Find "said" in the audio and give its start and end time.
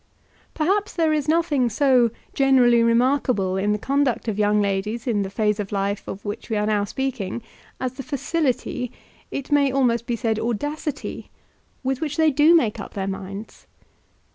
10.15-10.39